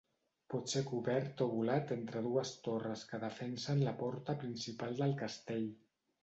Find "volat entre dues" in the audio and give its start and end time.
1.51-2.53